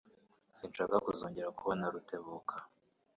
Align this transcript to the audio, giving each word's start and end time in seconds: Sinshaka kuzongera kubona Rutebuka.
Sinshaka 0.57 0.95
kuzongera 1.05 1.55
kubona 1.57 1.83
Rutebuka. 1.93 2.55